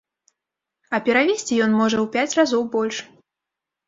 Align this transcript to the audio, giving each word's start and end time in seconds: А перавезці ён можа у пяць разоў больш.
А 0.97 0.99
перавезці 1.07 1.59
ён 1.65 1.71
можа 1.81 1.97
у 2.05 2.05
пяць 2.15 2.35
разоў 2.39 2.63
больш. 2.77 2.97